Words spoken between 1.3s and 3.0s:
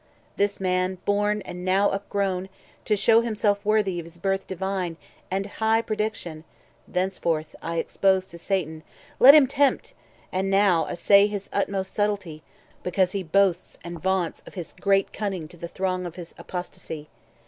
and now upgrown, 140 To